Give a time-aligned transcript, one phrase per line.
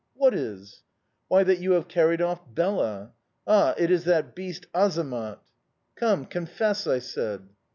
[0.15, 0.81] "'What is?'
[1.27, 3.11] "'Why, that you have carried off Bela...
[3.45, 5.37] Ah, it is that beast Azamat!...
[5.95, 7.47] Come, confess!' I said.